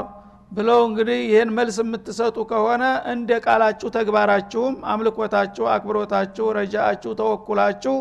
ብለው 0.53 0.81
እንግዲህ 0.89 1.19
ይህን 1.31 1.51
መልስ 1.57 1.77
የምትሰጡ 1.83 2.37
ከሆነ 2.51 2.85
እንደ 3.13 3.31
ቃላችሁ 3.47 3.89
ተግባራችሁም 3.97 4.75
አምልኮታችሁ 4.93 5.65
አክብሮታችሁ 5.73 6.47
ረጃአችሁ 6.59 7.13
ተወኩላችሁ 7.21 7.97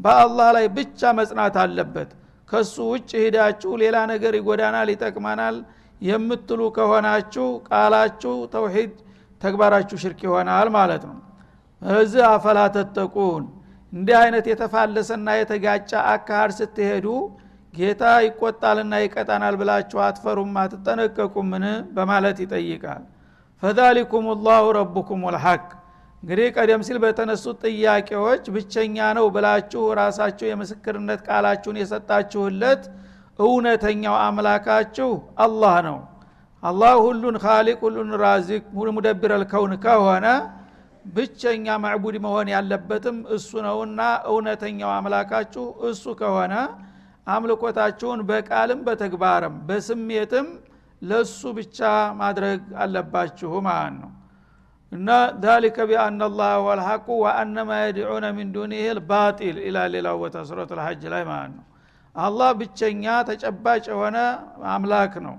በአላህ 0.00 0.48
ላይ 0.56 0.66
ብቻ 0.76 1.10
መጽናት 1.18 1.56
አለበት። 1.62 2.10
ከሱ 2.48 2.76
ውጭ 2.92 3.10
ሂዳችሁ 3.24 3.72
ሌላ 3.82 3.96
ነገር 4.12 4.32
ይጎዳናል 4.38 4.88
ይጠቅመናል 4.92 5.56
የምትሉ 6.00 6.60
ከሆናችሁ 6.76 7.46
ቃላችሁ 7.68 8.34
ተውሂድ 8.54 8.94
ተግባራችሁ 9.42 9.96
ሽርክ 10.02 10.20
ይሆናል 10.26 10.68
ማለት 10.78 11.02
ነው። 11.10 11.18
ስለዚህ 11.82 12.22
አፈላ 12.30 12.60
ተተቁን። 12.74 13.44
እንዲህ 13.92 14.16
አይነት 14.22 14.44
የተፋለሰና 14.50 15.28
የተጋጨ 15.38 15.90
አካሃድ 16.12 16.50
ስትሄዱ 16.58 17.06
ጌታ 17.74 18.02
ይቆጣልና 18.24 18.94
ይቀጣናል 19.02 19.54
ብላችሁ 19.60 19.98
አትፈሩም 20.06 20.54
አትጠነቀቁምን? 20.62 21.64
በማለት 21.96 22.38
ይጠይቃል። 22.44 23.02
ፈዛሊኩም 23.62 24.26
ላሁ 24.46 24.64
ረቡኩም 24.78 25.22
ልሐቅ 25.34 25.62
እንግዲህ 26.22 26.46
ቀደም 26.56 26.80
ሲል 26.86 26.98
በተነሱት 27.04 27.60
ጥያቄዎች 27.66 28.44
ብቸኛ 28.54 28.96
ነው 29.18 29.26
ብላችሁ 29.34 29.82
ራሳችሁ 30.00 30.46
የምስክርነት 30.48 31.20
ቃላችሁን 31.28 31.76
የሰጣችሁለት 31.80 32.82
እውነተኛው 33.38 34.16
አምላካችሁ 34.24 35.10
አላህ 35.44 35.76
ነው። 35.86 35.98
አላህ 36.62 36.94
ሁሉን 37.04 37.36
ካሊቅ 37.44 37.78
ሁሉን 37.86 38.10
ራዚቅ 38.22 38.62
ሙደብር 38.90 39.32
ልከውን 39.42 39.72
ከሆነ 39.84 40.26
ብቸኛ 41.08 41.66
ማዕቡድ 41.82 42.16
መሆን 42.24 42.48
ያለበትም 42.54 43.18
እሱ 43.36 43.50
ነውና 43.66 44.00
እውነተኛው 44.30 44.90
አምላካችሁ 44.96 45.64
እሱ 45.90 46.04
ከሆነ 46.20 46.54
አምልኮታችሁን 47.27 48.19
በቃልም 48.29 48.79
በተግባርም 48.87 49.55
በስሜትም 49.67 50.47
ለሱ 51.01 51.41
ብቻ 51.59 51.79
ማድረግ 52.21 52.61
አለባችሁ 52.83 53.51
ማለት 53.69 53.95
ነው 54.03 54.11
እና 54.91 55.09
ذلك 55.47 55.77
بأن 55.81 56.19
الله 56.21 56.51
هو 56.55 56.69
الحق 56.77 57.07
وأن 57.23 57.55
ما 57.69 57.79
يدعون 57.87 58.25
من 58.37 58.45
دونه 58.57 58.83
الباطل 58.95 59.55
إلى 59.67 59.81
ሌላው 59.95 60.15
ቦታ 60.23 60.35
ሱረቱ 60.49 60.71
الحج 60.77 61.01
ላይ 61.13 61.23
ማለት 61.31 61.51
ነው 61.57 61.65
አላህ 62.15 62.49
ብቸኛ 62.59 63.05
ተጨባጭ 63.29 63.83
የሆነ 63.93 64.17
አምላክ 64.75 65.13
ነው 65.25 65.35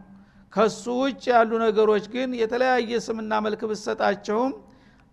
ከሱ 0.52 0.85
ውጭ 1.02 1.24
ያሉ 1.35 1.50
ነገሮች 1.66 2.04
ግን 2.14 2.28
የተለያየ 2.42 2.90
ስምና 3.06 3.32
መልክ 3.46 3.61
ብሰጣቸውም 3.70 4.52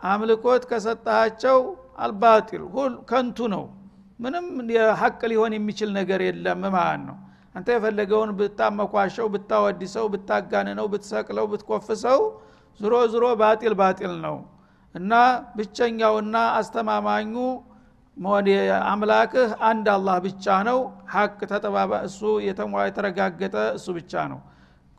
አምልኮት 0.02 0.64
ከሰጣቸው 0.72 1.58
አልባጢል 2.06 2.64
ከንቱ 3.10 3.38
ነው 3.56 3.64
ምንም 4.21 4.47
የሐቅ 4.75 5.21
ሊሆን 5.33 5.53
የሚችል 5.57 5.91
ነገር 5.99 6.21
የለም። 6.27 6.63
ማለት 6.71 7.03
ነው? 7.09 7.17
አንተ 7.55 7.69
የፈለገውን 7.75 8.31
ብታመኳሸው 8.39 9.27
ብታወድሰው 9.35 10.07
ብታጋንነው 10.13 10.87
ብትሰቅለው 10.93 11.47
ብትኮፍሰው 11.53 12.21
ዝሮ 12.81 12.95
ዝሮ 13.13 13.25
ባጢል 13.41 13.75
ባጢል 13.81 14.15
ነው። 14.27 14.37
እና 14.95 15.13
ብቸኛውና 15.57 16.37
አስተማማኙ 16.59 17.35
አምላክህ 18.87 19.51
አንድ 19.69 19.87
አላህ 19.95 20.17
ብቻ 20.25 20.45
ነው። 20.69 20.79
ሀቅ 21.13 21.39
ተጠባባ 21.51 21.93
እሱ 22.09 22.21
የተረጋገጠ 22.87 23.57
እሱ 23.77 23.87
ብቻ 23.99 24.13
ነው። 24.33 24.41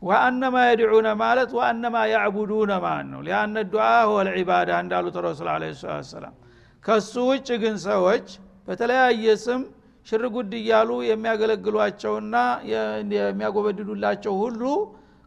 ወአነማ 0.02 0.56
የድዑነ 0.66 1.08
ማለት 1.22 1.50
ወአነማ 1.56 1.96
ያዕቡዱነ 2.12 2.72
ማለት 2.84 3.08
ነው? 3.12 3.20
ሊአነ 3.26 3.56
ዱዓ 3.72 3.88
ሁወ 4.08 4.20
ልዒባዳ 4.28 4.70
እንዳሉት 4.84 5.16
ረሱል 5.26 5.48
አለ 5.54 5.64
ሰላም 6.12 6.34
ከሱ 6.84 7.14
ውጭ 7.30 7.48
ግን 7.62 7.74
ሰዎች 7.84 8.26
በተለያየ 8.70 9.34
ስም 9.44 9.60
ሽርጉድ 10.06 10.52
እያሉ 10.58 10.90
የሚያገለግሏቸውና 11.06 12.36
የሚያጎበድዱላቸው 13.14 14.34
ሁሉ 14.42 14.62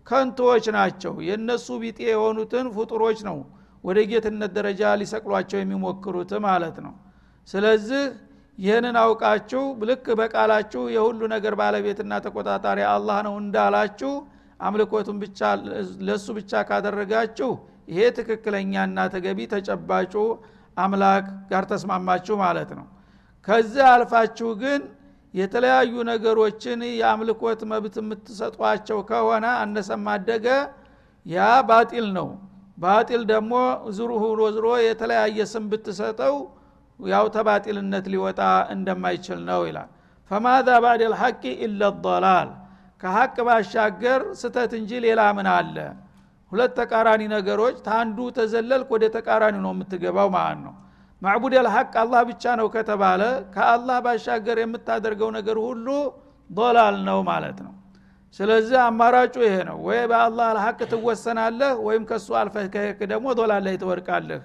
ከንቶዎች 0.07 0.65
ናቸው። 0.75 1.13
የእነሱ 1.27 1.67
ቢጤ 1.81 1.99
የሆኑትን 2.09 2.67
ፍጡሮች 2.75 3.19
ነው 3.27 3.37
ወደ 3.83 3.99
ጌትነት 4.11 4.51
ደረጃ 4.57 4.91
ሊሰቅሏቸው 5.01 5.59
የሚሞክሩት 5.61 6.31
ማለት 6.45 6.77
ነው። 6.85 6.93
ስለዚህ 7.47 8.03
ይህንን 8.57 8.95
አውቃችሁ 9.01 9.61
ልክ 9.89 10.05
በቃላችሁ 10.19 10.81
የሁሉ 10.95 11.21
ነገር 11.35 11.53
ባለቤትና 11.61 12.13
ተቆጣጣሪ 12.25 12.79
አላህ 12.93 13.19
ነው 13.27 13.35
እንዳላችሁ 13.43 14.11
አምልኮቱን 14.59 15.17
ብቻ 15.23 15.39
ለሱ 16.07 16.27
ብቻ 16.37 16.61
ካደረጋችሁ 16.69 17.51
ይሄ 17.91 18.01
ትክክለኛና 18.17 19.07
ተገቢ 19.13 19.39
ተጨባጩ 19.53 20.13
አምላክ 20.77 21.25
ጋር 21.49 21.63
ተስማማችሁ 21.71 22.35
ማለት 22.43 22.69
ነው 22.77 22.85
ከዚህ 23.47 23.83
አልፋችሁ 23.91 24.49
ግን 24.61 24.81
የተለያዩ 25.33 25.93
ነገሮችን 26.09 26.79
የአምልኮት 26.99 27.61
መብት 27.71 27.95
የምትሰጧቸው 28.01 28.99
ከሆነ 29.09 29.45
አነሰም 29.61 30.05
አደገ 30.13 30.47
ያ 31.25 31.39
ባጢል 31.69 32.07
ነው። 32.17 32.27
ባጢል 32.77 33.23
ደግሞ 33.31 33.53
ዝሩሁ 33.97 34.23
ዝሮ 34.55 34.67
የተለያየ 34.85 35.39
ስም 35.51 35.65
ብትሰጠው 35.71 36.35
ያው 36.99 37.25
ተባጢልነት 37.35 38.05
ሊወጣ 38.13 38.39
እንደማይችል 38.75 39.39
ነው 39.49 39.61
ይላል። 39.69 39.89
ፈማዛ 40.31 40.67
ባዕድ 40.83 41.01
ልሐቂ 41.13 41.43
ኢለ 41.65 41.81
ضላል 42.05 42.49
ከሐቅ 43.03 43.35
ባሻገር 43.47 44.21
ስተት 44.41 44.71
እንጂ 44.79 44.91
ሌላ 45.05 45.21
ምን 45.37 45.47
አለ? 45.53 45.75
ሁለት 46.51 46.71
ተቃራኒ 46.79 47.21
ነገሮች 47.33 47.75
ታንዱ 47.87 48.17
ተዘለልክ 48.37 48.89
ወደ 48.95 49.05
ተቃራኒ 49.15 49.55
ነው 49.65 49.71
የምትገባው 49.75 50.29
ማለት 50.35 50.59
ነው 50.65 50.73
ማዕቡድ 51.23 51.53
አልሐቅ 51.59 51.91
አላህ 52.01 52.21
ብቻ 52.29 52.43
ነው 52.59 52.67
ከተባለ 52.73 53.21
ከአላህ 53.53 53.97
ባሻገር 54.05 54.57
የምታደርገው 54.61 55.29
ነገር 55.35 55.57
ሁሉ 55.65 55.87
ዶላል 56.49 56.95
ነው 57.07 57.19
ማለት 57.29 57.59
ነው። 57.65 57.73
ስለዚህ 58.39 58.77
አማራጩ 58.85 59.35
ይሄ 59.45 59.55
ነው። 59.69 59.77
ወይ 59.87 59.99
በአላህ 60.11 60.45
አልሐቅ 60.51 60.79
ትወሰናለህ 60.93 61.71
ወይም 61.87 62.03
ከሱ 62.09 62.27
አልፈህ 62.39 62.67
ከሄክ 62.73 62.99
ደግሞ 63.11 63.27
ዶላል 63.39 63.63
ላይ 63.67 63.75
ትወድቃለህ። 63.81 64.41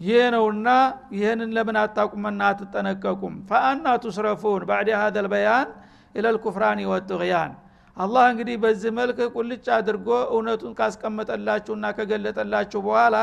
ይህ 0.00 0.22
ነውና 0.34 0.68
ይህንን 1.16 1.50
ለምን 1.56 1.76
አታቁምና 1.82 2.40
አትጠነቀቁም? 2.50 3.34
ፈአና 3.50 3.86
ቱስረፉን 4.04 4.62
ባዕድ 4.68 4.88
ሀደ 5.00 5.16
ልበያን 5.26 5.68
ኢለልኩፍራን 6.14 6.80
ወጥቅያን 6.92 7.52
አላህ 7.96 8.24
እንግዲህ 8.32 8.56
በዚህ 8.62 8.90
መልክ 8.98 9.18
ቁልጭ 9.34 9.66
አድርጎ 9.76 10.08
እውነቱን 10.32 10.72
ካስቀመጠላችሁና 10.78 11.84
ከገለጠላችሁ 11.98 12.80
በኋላ 12.86 13.16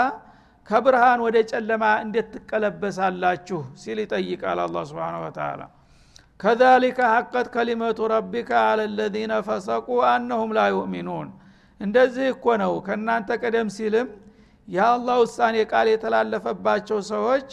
ከብርሃን 0.69 1.19
ወደ 1.25 1.37
ጨለማ 1.51 1.83
እንዴት 2.03 2.27
ትቀለበሳላችሁ? 2.33 3.59
ሲል 3.75 3.97
ይጠይቃል 4.03 4.59
አላ 4.63 4.75
ስብን 4.89 5.15
ወተላ 5.23 5.61
ከዛሊከ 6.39 6.99
ሐቀት 7.13 7.47
ከሊመቱ 7.53 7.99
ረቢከ 8.11 8.51
አለ 8.67 8.81
ለዚነ 8.97 9.33
ፈሰቁ 9.47 9.87
አነሁም 10.11 10.51
ላ 10.57 10.61
ዩእሚኑን። 10.73 11.27
እንደዚህ 11.81 12.27
እኮ 12.33 12.45
ነው። 12.61 12.73
ከእናንተ 12.85 13.29
ቀደም 13.41 13.67
ሲልም 13.75 14.07
የአላህ 14.67 15.15
ውሳኔ 15.23 15.55
ቃል 15.71 15.87
የተላለፈባቸው 15.91 16.99
ሰዎች 17.11 17.47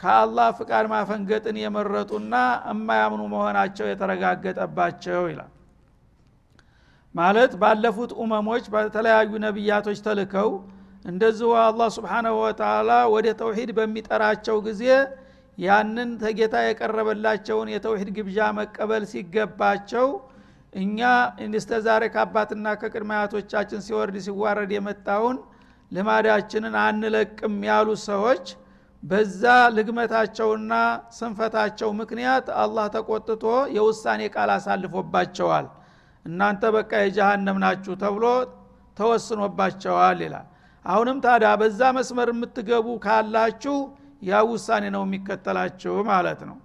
ከአላህ 0.00 0.48
ፍቃድ 0.58 0.86
ማፈንገጥን 0.92 1.56
የመረጡና 1.62 2.34
እማያምኑ 2.72 3.22
መሆናቸው 3.34 3.86
የተረጋገጠባቸው 3.88 5.22
ይላል። 5.30 5.50
ማለት 7.14 7.52
ባለፉት 7.60 8.12
ኡመሞች 8.20 8.64
በተለያዩ 8.74 9.32
ነቢያቶች 9.44 9.98
ተልከው 10.06 10.50
እንደዚሁ 11.04 11.48
አላህ 11.62 11.88
ስብሓናሁ 11.96 12.34
ወተላ 12.42 12.90
ወደ 13.14 13.26
ተውሂድ 13.40 13.70
በሚጠራቸው 13.78 14.56
ጊዜ 14.66 14.82
ያንን 15.58 16.10
ተጌታ 16.22 16.54
የቀረበላቸውን 16.64 17.68
የተውሂድ 17.72 18.08
ግብዣ 18.16 18.38
መቀበል 18.58 19.02
ሲገባቸው 19.12 20.06
እኛ 20.74 21.00
እስተ 21.58 21.72
ዛሬ 21.86 22.04
ከአባትና 22.14 22.66
ከቅድመ 22.80 23.10
አያቶቻችን 23.18 23.84
ሲወርድ 23.86 24.16
ሲዋረድ 24.24 24.70
የመጣውን 24.76 25.36
ልማዳችንን 25.92 26.74
አንለቅም 26.84 27.56
ያሉ 27.68 27.88
ሰዎች 28.06 28.46
በዛ 29.02 29.42
ልግመታቸውና 29.76 30.72
ስንፈታቸው 31.16 31.90
ምክንያት 32.00 32.46
አላህ 32.62 32.86
ተቆጥቶ 32.94 33.44
የውሳኔ 33.76 34.22
ቃል 34.34 34.50
አሳልፎባቸዋል። 34.54 35.66
እናንተ 36.26 36.64
በቃ 36.76 36.92
የጀሃነም 37.02 37.60
ናችሁ 37.64 37.94
ተብሎ 38.02 38.26
ተወስኖባቸዋል 38.96 40.18
ይላል 40.26 40.46
አሁንም 40.84 41.18
ታዲያ 41.24 41.50
በዛ 41.60 41.80
መስመር 41.96 42.28
የምትገቡ 42.32 42.86
ካላችሁ 43.04 43.76
ያ 44.22 44.40
ውሳኔ 44.50 44.84
ነው 44.94 45.02
የሚከተላችሁ 45.06 45.94
ማለት 46.10 46.40
ነው። 46.48 46.56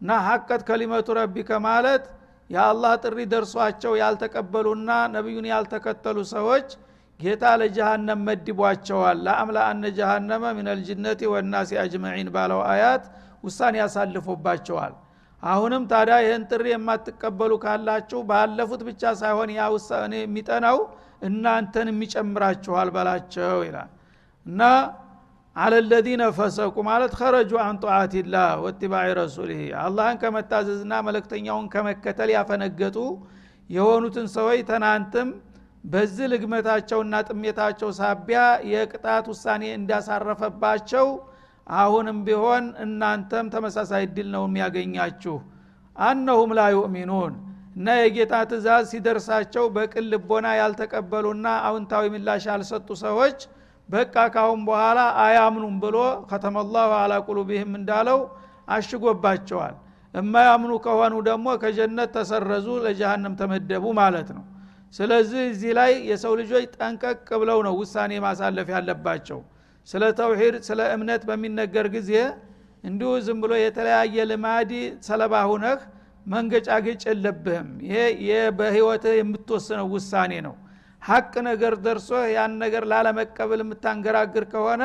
እና 0.00 0.10
ሐቀት 0.26 0.62
ከሊመቱ 0.68 1.08
ረቢከ 1.18 1.50
ማለት 1.66 2.04
የአላህ 2.50 2.92
ጥሪ 3.02 3.18
ደርሷቸው 3.32 3.92
ያልተቀበሉና 4.00 4.90
ነቢዩን 5.14 5.46
ያልተከተሉ 5.52 6.18
ሰዎች 6.32 6.68
ጌታ 7.20 7.44
ለጀሃነም 7.60 8.20
መድቧቸዋል። 8.28 9.18
ለአምላ 9.26 9.58
አነ 9.70 9.84
ጀሃነመ 9.98 10.44
ሚነልጅነቲ 10.58 11.20
ወናሲ 11.32 11.70
አጅመዒን 11.82 12.28
ባለው 12.36 12.60
አያት 12.72 13.04
ውሳኔ 13.44 13.74
ያሳልፎባቸዋል 13.82 14.94
አሁንም 15.42 15.82
ታዲያ 15.90 16.16
ይህን 16.24 16.42
ጥሪ 16.50 16.66
የማትቀበሉ 16.72 17.52
ካላችሁ 17.62 18.18
ባለፉት 18.30 18.82
ብቻ 18.88 19.12
ሳይሆን 19.20 19.50
ያ 19.58 19.68
ውሳኔ 19.74 20.14
የሚጠናው 20.22 20.78
እናንተን 21.22 21.88
የሚጨምራችኋል 21.90 22.88
በላቸው 22.94 23.58
ይላል። 23.66 23.90
እና 24.46 24.60
አለለዚነ 25.56 26.22
ፈሰቁ 26.36 26.76
ማለት 26.88 27.12
ከረጁ 27.18 27.52
አን 27.62 27.76
ጧዓትላህ 27.82 28.50
ወትባዕ 28.64 29.08
ረሱልህ 29.18 29.62
አላህን 29.82 30.18
ከመታዘዝና 30.22 30.92
መለክተኛውን 31.06 31.66
ከመከተል 31.72 32.30
ያፈነገጡ 32.36 32.96
የሆኑትን 33.70 34.26
ሰዎች 34.36 34.60
ተናንትም 34.70 35.28
በዚህ 35.84 36.26
ልግመታቸውና 36.32 37.14
ጥሜታቸው 37.28 37.90
ሳቢያ 37.98 38.40
የቅጣት 38.72 39.26
ውሳኔ 39.32 39.62
እንዳሳረፈባቸው 39.76 41.06
አሁንም 41.66 42.18
ቢሆን 42.26 42.64
እናንተም 42.84 43.46
ተመሳሳይ 43.54 44.02
እድል 44.06 44.28
ነው 44.34 44.44
የሚያገኛችሁ። 44.48 45.36
አነሁም 45.96 46.50
ላ 46.58 46.62
ዩእሚኑን 46.74 47.32
እና 47.80 47.90
የጌታ 47.98 48.34
ትእዛዝ 48.48 48.82
ሲደርሳቸው 48.90 49.64
በቅን 49.74 50.06
ልቦና 50.12 50.46
ያልተቀበሉና 50.58 51.46
አውንታዊ 51.68 52.04
ምላሽ 52.14 52.44
ያልሰጡ 52.50 52.88
ሰዎች 53.02 53.38
በቃ 53.88 54.14
ካሁን 54.34 54.60
በኋላ 54.66 54.98
አያምኑም 55.22 55.76
ብሎ 55.84 55.96
ከተመላሁ 56.30 56.90
አላ 56.98 57.14
ቁሉቢህም 57.28 57.72
እንዳለው 57.78 58.18
አሽጎባቸዋል። 58.74 59.76
የማያምኑ 60.14 60.72
ከሆኑ 60.84 61.14
ደግሞ 61.28 61.46
ከጀነት 61.62 62.10
ተሰረዙ 62.16 62.68
ለጀሃነም 62.84 63.34
ተመደቡ 63.40 63.84
ማለት 64.00 64.28
ነው። 64.36 64.44
ስለዚህ 64.94 65.42
እዚህ 65.50 65.72
ላይ 65.78 65.92
የሰው 66.10 66.34
ልጆች 66.40 66.66
ጠንቀቅ 66.76 67.28
ብለው 67.42 67.58
ነው 67.66 67.74
ውሳኔ 67.80 68.12
ማሳለፍ 68.26 68.68
ያለባቸው። 68.76 69.40
ስለ 69.88 70.02
ተውሂድ 70.18 70.56
ስለ 70.68 70.80
እምነት 70.94 71.24
በሚነገር 71.28 71.88
ጊዜ 71.96 72.12
እንዲሁ 72.84 73.10
ዝም 73.26 73.40
ብሎ 73.44 73.52
የተለያየ 73.62 74.26
ልማዲ 74.30 74.72
ሰለባ 75.08 75.34
ሁነህ 75.50 75.80
መንገጫገጭ 76.26 77.02
የለብህም። 77.08 77.68
ይሄ 77.86 77.96
በህይወትህ 78.58 79.14
የምትወስነው 79.18 79.86
ውሳኔ 79.94 80.32
ነው። 80.46 80.54
ሀቅ 81.02 81.32
ነገር 81.48 81.74
ደርሶ 81.84 82.10
ያን 82.32 82.52
ነገር 82.62 82.82
ላለመቀበል 82.90 83.60
የምታንገራግር 83.64 84.44
ከሆነ 84.52 84.82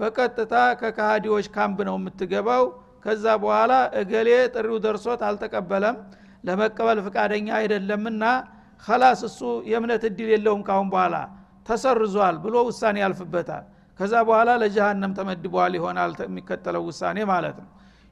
በቀጥታ 0.00 0.52
ከካሃዲዎች 0.80 1.46
ካምፕ 1.56 1.78
ነው 1.88 1.96
የምትገባው። 1.98 2.64
ከዛ 3.04 3.24
በኋላ 3.42 3.72
እገሌ 4.00 4.28
ጥሪው 4.54 4.76
ደርሶት 4.84 5.20
አልተቀበለም 5.28 5.96
ለመቀበል 6.44 6.98
ፍቃደኛ 7.06 7.48
አይደለምና 7.58 8.24
ከላስ 8.84 9.20
እሱ 9.28 9.40
የእምነት 9.70 10.02
እድል 10.08 10.28
የለውም 10.34 10.62
ካሁን 10.68 10.88
በኋላ 10.94 11.16
ተሰርዟል 11.66 12.36
ብሎ 12.44 12.56
ውሳኔ 12.68 12.96
ያልፍበታል። 13.04 13.64
ከዛ 14.00 14.14
በኋላ 14.28 14.50
ለጀሃነም 14.62 15.12
ተመድቧል 15.18 15.72
ይሆናል 15.78 16.12
የሚከተለው 16.24 16.82
ውሳኔ 16.88 17.18
ማለት 17.30 17.56
ነው 17.62 17.68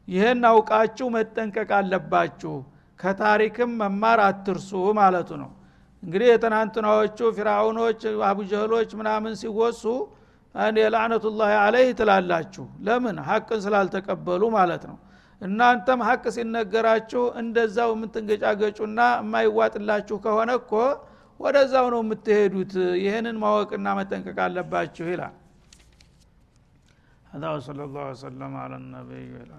ይህን 0.08 0.40
አውቃችሁ 0.48 1.06
መጠንቀቅ 1.14 1.70
አለባችሁ። 1.78 2.54
ከታሪክም 3.00 3.70
መማር 3.80 4.20
አትርሱ 4.26 4.70
ማለቱ 4.98 5.30
ነው። 5.42 5.50
እንግዲህ 6.02 6.28
የትናንትናዎቹ 6.30 7.18
ፊራውኖች 7.36 8.00
አቡጀህሎች 8.28 8.90
ምናምን 9.00 9.32
ሲወሱ 9.40 9.82
ላዕነቱላህ 10.86 11.50
አለይህ 11.60 11.92
ትላላችሁ። 11.98 12.64
ለምን? 12.86 13.16
ሀቅን 13.28 13.60
ስላልተቀበሉ 13.64 14.42
ማለት 14.56 14.82
ነው። 14.90 14.96
እናንተም 15.40 16.00
ሀቅ 16.06 16.24
ሲነገራችሁ 16.34 17.22
እንደዛው 17.40 17.90
የምትንገጫገጩና 17.94 18.98
የማይዋጥላችሁ 19.20 20.16
ከሆነ 20.24 20.50
እኮ 20.60 20.72
ወደዛው 21.40 21.86
ነው 21.94 22.00
የምትሄዱት። 22.04 22.74
ይህንን 23.02 23.36
ማወቅና 23.42 23.86
መጠንቀቅ 23.98 24.36
አለባችሁ 24.46 25.06
ይላል 25.10 25.34
هذا 27.32 27.48
وصلى 27.50 27.84
الله 27.84 28.10
وسلم 28.10 28.56
على 28.56 28.76
النبي 28.76 29.32
وعلى 29.32 29.56